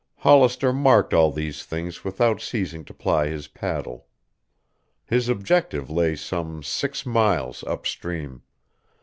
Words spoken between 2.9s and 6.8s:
ply his paddle. His objective lay some